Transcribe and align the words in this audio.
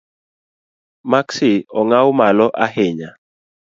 Maksi 1.11 1.51
ong’aw 1.79 2.07
malo 2.19 2.47
ahinya? 2.65 3.09